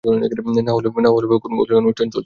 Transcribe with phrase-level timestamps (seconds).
[0.03, 2.19] না হলে মনে হবে কোন অশ্লীল অনুষ্ঠান চলছে।